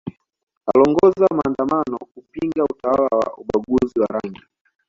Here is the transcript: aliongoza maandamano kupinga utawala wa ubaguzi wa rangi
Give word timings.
aliongoza 0.73 1.27
maandamano 1.35 1.97
kupinga 2.13 2.63
utawala 2.63 3.01
wa 3.15 3.37
ubaguzi 3.37 3.99
wa 3.99 4.07
rangi 4.07 4.41